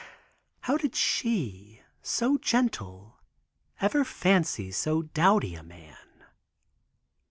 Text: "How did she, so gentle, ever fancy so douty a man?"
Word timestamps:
"How 0.61 0.77
did 0.77 0.95
she, 0.95 1.83
so 2.01 2.39
gentle, 2.39 3.19
ever 3.79 4.03
fancy 4.03 4.71
so 4.71 5.03
douty 5.03 5.53
a 5.53 5.61
man?" 5.61 6.25